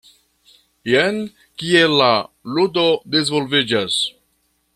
[0.91, 1.19] Jen
[1.63, 2.09] kiel la
[2.57, 4.01] ludo disvolviĝas.